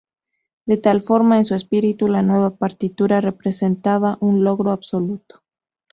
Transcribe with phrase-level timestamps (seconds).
[0.65, 5.43] De tal forma, en su espíritu, la nueva partitura representaba un logro absoluto.